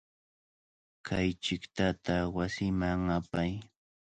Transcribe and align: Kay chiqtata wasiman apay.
Kay 1.05 1.27
chiqtata 1.43 2.15
wasiman 2.35 3.01
apay. 3.17 3.51